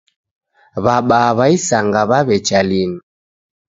[0.85, 2.99] Wabaa wa isanga wawecha linu